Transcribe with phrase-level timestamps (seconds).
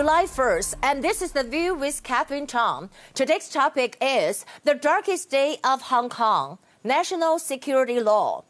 [0.00, 2.88] July 1st, and this is The View with Catherine Tong.
[3.12, 8.44] Today's topic is the darkest day of Hong Kong national security law.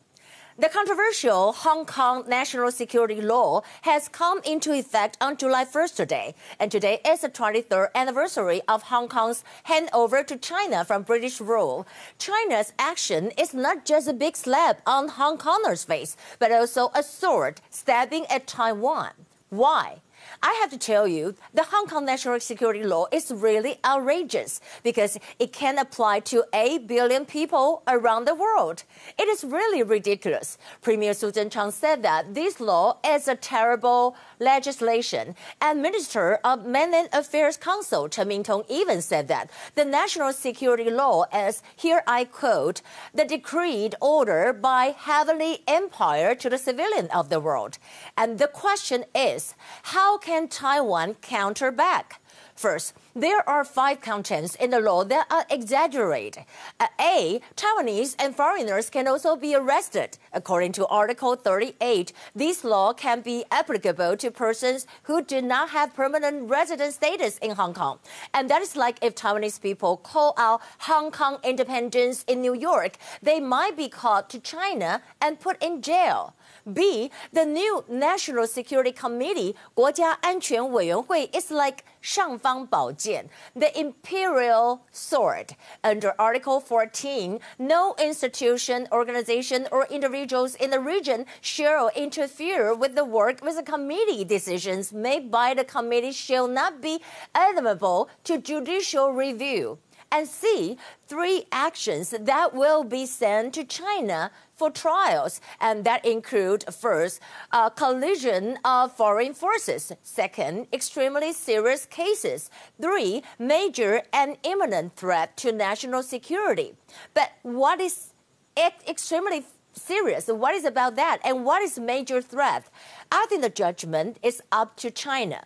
[0.56, 6.36] The controversial Hong Kong national security law has come into effect on July 1st today,
[6.60, 11.84] and today is the 23rd anniversary of Hong Kong's handover to China from British rule.
[12.16, 17.02] China's action is not just a big slap on Hong Kongers' face, but also a
[17.02, 19.10] sword stabbing at Taiwan.
[19.48, 19.96] Why?
[20.42, 25.18] I have to tell you, the Hong Kong national security law is really outrageous because
[25.38, 28.84] it can apply to 8 billion people around the world.
[29.18, 30.58] It is really ridiculous.
[30.82, 37.10] Premier Su Tseng-chang said that this law is a terrible legislation, and Minister of Mainland
[37.12, 42.82] Affairs Council Chen Mingtong even said that the national security law is, here I quote,
[43.14, 47.78] the decreed order by heavenly empire to the civilian of the world.
[48.16, 52.19] And the question is, how can Taiwan counter back?
[52.60, 56.44] First, there are five contents in the law that are exaggerated.
[56.78, 60.18] Uh, A, Taiwanese and foreigners can also be arrested.
[60.34, 65.94] According to Article 38, this law can be applicable to persons who do not have
[65.94, 67.98] permanent resident status in Hong Kong.
[68.34, 72.98] And that is like if Taiwanese people call out Hong Kong independence in New York,
[73.22, 76.34] they might be called to China and put in jail.
[76.73, 85.49] B, the new National Security Committee 国家安全委员会 is like 尚方宝剑, the imperial sword.
[85.83, 93.05] Under Article 14, no institution, organization, or individuals in the region shall interfere with the
[93.05, 94.25] work with the committee.
[94.25, 96.99] Decisions made by the committee shall not be
[97.35, 99.77] amenable to judicial review
[100.12, 106.64] and C, three actions that will be sent to China for trials, and that include
[106.72, 107.20] first,
[107.52, 112.50] a collision of foreign forces, second, extremely serious cases,
[112.80, 116.74] three, major and imminent threat to national security.
[117.14, 118.12] But what is
[118.56, 120.26] extremely serious?
[120.26, 121.20] What is about that?
[121.24, 122.64] And what is major threat?
[123.10, 125.44] I think the judgment is up to China.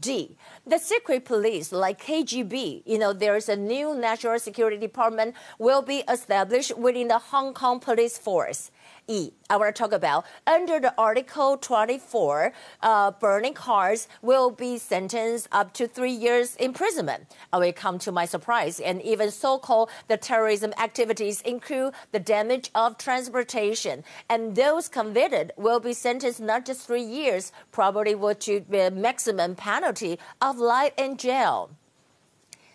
[0.00, 0.36] D.
[0.66, 5.82] The secret police, like KGB, you know, there is a new national security department will
[5.82, 8.70] be established within the Hong Kong police force.
[9.06, 9.30] E.
[9.48, 12.52] I want to talk about under the Article 24,
[12.82, 17.26] uh, burning cars will be sentenced up to three years imprisonment.
[17.52, 22.70] I will come to my surprise, and even so-called the terrorism activities include the damage
[22.74, 28.64] of transportation, and those convicted will be sentenced not just three years, probably would to
[28.68, 31.70] the maximum penalty of life in jail.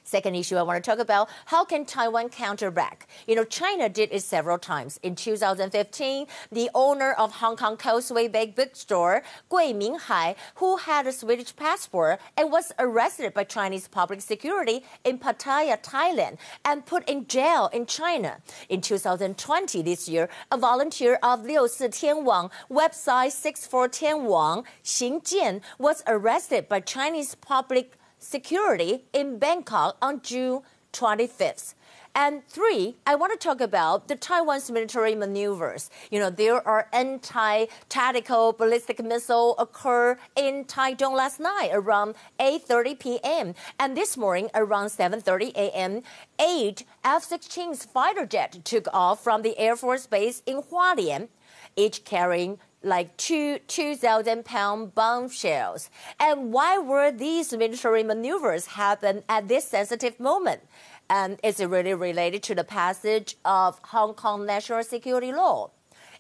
[0.06, 3.08] Second issue I want to talk about how can Taiwan counter back?
[3.28, 5.00] You know, China did it several times.
[5.02, 11.12] In 2015, the owner of Hong Kong Causeway Bay bookstore, Gui Minghai, who had a
[11.12, 17.26] Swedish passport and was arrested by Chinese public security in Pattaya, Thailand, and put in
[17.26, 18.38] jail in China.
[18.70, 24.66] In 2020, this year, a volunteer of Liu Si Tian Wang website 64 Tian Wang,
[24.84, 30.62] Xing Jian, was arrested by Chinese public security in Bangkok on June
[30.94, 31.75] 25th.
[32.18, 35.90] And three, I want to talk about the Taiwan's military maneuvers.
[36.09, 43.53] You know, there are anti-tactical ballistic missile occur in Taichung last night around 8:30 p.m.
[43.78, 46.03] and this morning around 7:30 a.m.
[46.40, 51.28] Eight F-16 fighter jet took off from the Air Force Base in Hualien,
[51.75, 55.90] each carrying like two 2,000 pound bombshells.
[56.19, 60.62] And why were these military maneuvers happen at this sensitive moment?
[61.09, 65.72] And is it really related to the passage of Hong Kong national security law?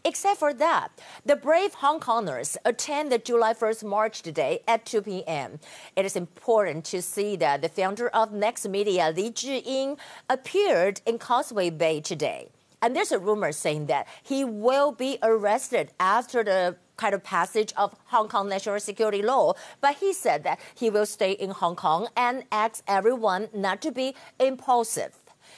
[0.03, 0.89] Except for that,
[1.25, 5.59] the brave Hong Kongers attend the July 1st march today at 2 p.m.
[5.95, 9.97] It is important to see that the founder of Next Media, Li Zhiying,
[10.29, 12.49] appeared in Causeway Bay today.
[12.81, 17.73] And there's a rumor saying that he will be arrested after the kind of passage
[17.77, 21.75] of Hong Kong national security law, but he said that he will stay in Hong
[21.75, 25.15] Kong and asks everyone not to be impulsive.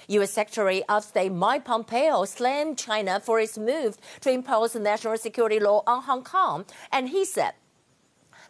[0.10, 0.32] U.S.
[0.32, 5.84] Secretary of State Mike Pompeo slammed China for its move to impose national security law
[5.86, 7.54] on Hong Kong, and he said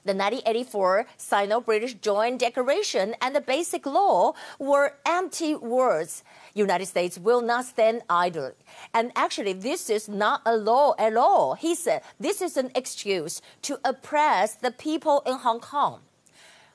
[0.08, 6.24] the 1984 Sino-British Joint Declaration and the Basic Law were empty words.
[6.54, 8.52] United States will not stand idly.
[8.94, 11.56] And actually, this is not a law at all.
[11.56, 16.00] He said this is an excuse to oppress the people in Hong Kong.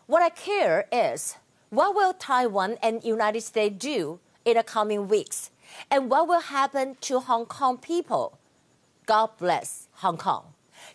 [0.07, 1.37] What I care is
[1.71, 5.51] what will Taiwan and United States do in the coming weeks?
[5.91, 8.39] And what will happen to Hong Kong people?
[9.07, 10.52] God bless Hong Kong.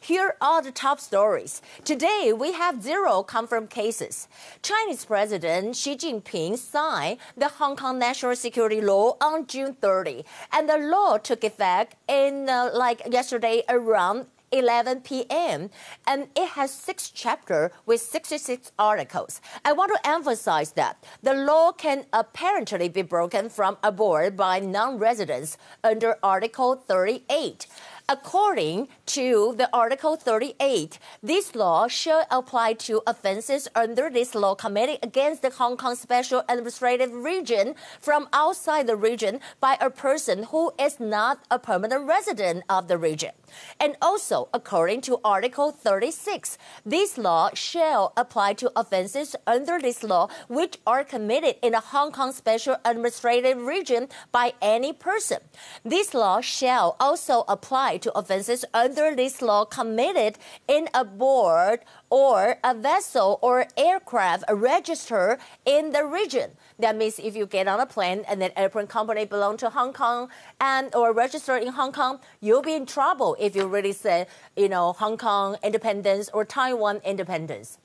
[0.07, 1.62] Here are the top stories.
[1.83, 4.30] Today, we have zero confirmed cases.
[4.62, 10.24] Chinese President Xi Jinping signed the Hong Kong National Security Law on June 30,
[10.54, 15.69] and the law took effect in uh, like yesterday around 11 p.m.
[16.06, 19.42] and it has six chapters with 66 articles.
[19.65, 25.57] I want to emphasize that the law can apparently be broken from aboard by non-residents
[25.83, 27.68] under Article 38.
[28.09, 35.00] According to the Article 38, this law shall apply to offenses under this law committed
[35.04, 40.71] against the Hong Kong Special Administrative Region from outside the region by a person who
[40.80, 43.31] is not a permanent resident of the region.
[43.80, 50.30] And also, according to Article 36, this law shall apply to offenses under this law
[50.48, 55.40] which are committed in the Hong Kong Special Administrative Region by any person.
[55.84, 61.80] This law shall also apply to offenses under this law committed in a board
[62.10, 66.52] or a vessel or aircraft registered in the region.
[66.80, 69.94] That means if you get on a plane and that airplane company belong to Hong
[69.94, 70.30] Kong
[70.60, 74.69] and or registered in Hong Kong, you'll be in trouble if you really say, you
[74.69, 77.78] know, Hong Kong independence or Taiwan independence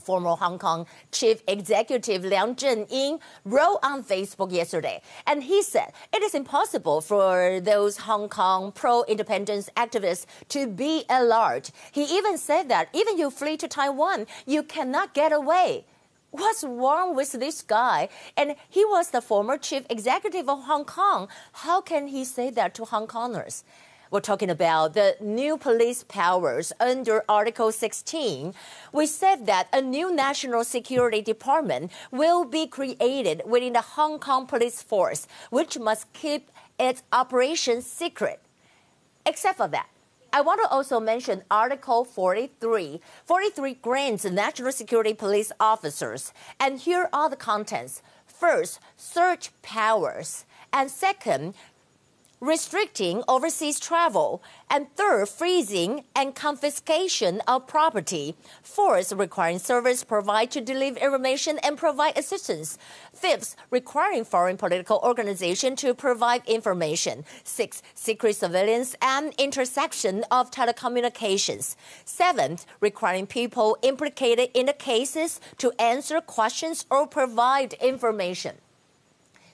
[0.00, 5.02] former Hong Kong chief executive Liang Zhenying wrote on Facebook yesterday.
[5.26, 11.04] And he said it is impossible for those Hong Kong pro independence activists to be
[11.10, 11.70] at.
[11.92, 15.84] He even said that even you flee to Taiwan, you cannot get away.
[16.30, 18.10] What's wrong with this guy?
[18.36, 21.28] And he was the former chief executive of Hong Kong.
[21.52, 23.64] How can he say that to Hong Kongers?
[24.10, 28.54] We're talking about the new police powers under Article 16.
[28.90, 34.46] We said that a new national security department will be created within the Hong Kong
[34.46, 38.40] police force, which must keep its operations secret.
[39.26, 39.88] Except for that,
[40.32, 43.00] I want to also mention Article 43.
[43.26, 46.32] 43 grants national security police officers.
[46.58, 48.00] And here are the contents.
[48.26, 50.46] First, search powers.
[50.72, 51.54] And second,
[52.40, 58.36] restricting overseas travel, and third, freezing and confiscation of property.
[58.62, 62.78] Fourth, requiring service providers to deliver information and provide assistance.
[63.12, 67.24] Fifth, requiring foreign political organization to provide information.
[67.44, 71.76] Sixth, secret surveillance and interception of telecommunications.
[72.04, 78.56] Seventh, requiring people implicated in the cases to answer questions or provide information.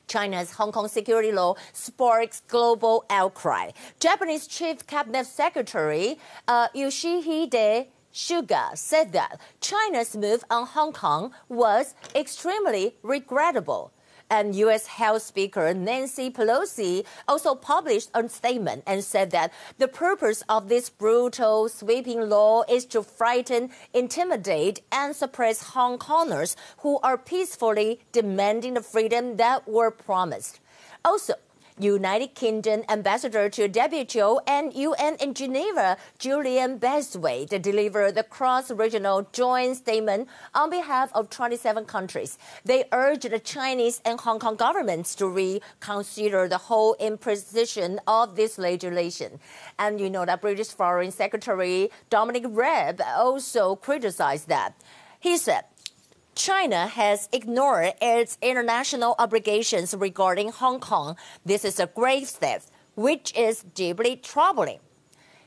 [0.06, 3.71] China's Hong Kong security law sparks global outcry.
[4.01, 6.19] Japanese Chief Cabinet Secretary
[6.49, 13.93] uh, Yoshihide Suga said that China's move on Hong Kong was extremely regrettable.
[14.35, 14.89] And U.S.
[14.89, 20.91] House Speaker Nancy Pelosi also published a statement and said that the purpose of this
[20.91, 28.75] brutal, sweeping law is to frighten, intimidate, and suppress Hong Kongers who are peacefully demanding
[28.75, 30.59] the freedom that were promised.
[31.05, 31.35] Also,
[31.79, 39.76] United Kingdom Ambassador to WHO and UN in Geneva, Julian Braithwaite, delivered the cross-regional joint
[39.76, 42.38] statement on behalf of 27 countries.
[42.65, 48.56] They urged the Chinese and Hong Kong governments to reconsider the whole imposition of this
[48.56, 49.41] legislation.
[49.79, 54.75] And you know that British Foreign Secretary Dominic Raab also criticized that.
[55.19, 55.65] He said,
[56.36, 61.18] China has ignored its international obligations regarding Hong Kong.
[61.45, 62.64] This is a grave step,
[62.95, 64.80] which is deeply troubling.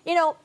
[0.04, 0.36] You know,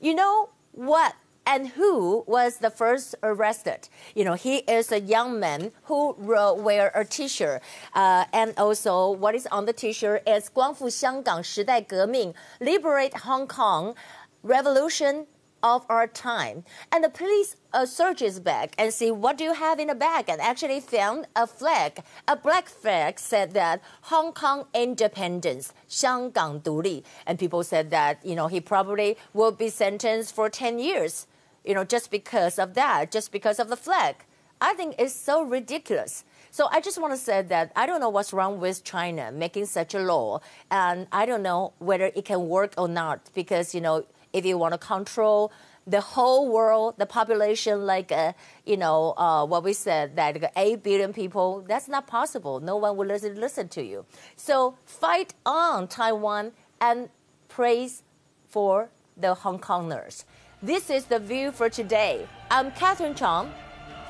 [0.00, 1.14] you know what
[1.46, 3.88] and who was the first arrested.
[4.14, 7.60] You know, he is a young man who wrote, wear a T-shirt,
[7.94, 13.94] uh, and also what is on the T-shirt is 光复香港时代革命, liberate Hong Kong,
[14.42, 15.26] revolution
[15.64, 16.64] of our time.
[16.90, 19.94] And the police uh, search his bag and see what do you have in the
[19.94, 22.02] bag and actually found a flag.
[22.26, 27.04] A black flag said that Hong Kong independence, 香港独立.
[27.26, 31.26] And people said that, you know, he probably will be sentenced for 10 years,
[31.64, 34.24] you know, just because of that, just because of the flag.
[34.60, 36.24] I think it's so ridiculous.
[36.50, 39.66] So I just want to say that I don't know what's wrong with China making
[39.66, 43.80] such a law, and I don't know whether it can work or not because you
[43.80, 44.04] know
[44.35, 45.51] if you want to control
[45.87, 48.33] the whole world, the population, like, uh,
[48.65, 52.59] you know, uh, what we said, that 8 billion people, that's not possible.
[52.59, 54.05] No one will listen, listen to you.
[54.35, 56.51] So fight on Taiwan
[56.81, 57.09] and
[57.47, 58.03] praise
[58.49, 60.25] for the Hong Kongers.
[60.61, 62.27] This is the view for today.
[62.51, 63.53] I'm Catherine Chong.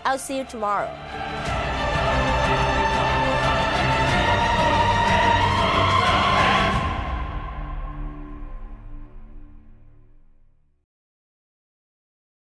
[0.05, 1.44] I'll see you tomorrow.